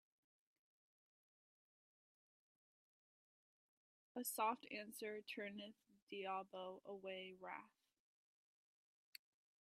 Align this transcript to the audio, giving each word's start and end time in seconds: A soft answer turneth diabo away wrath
A 4.15 4.23
soft 4.23 4.65
answer 4.71 5.21
turneth 5.21 5.75
diabo 6.11 6.81
away 6.87 7.35
wrath 7.39 7.83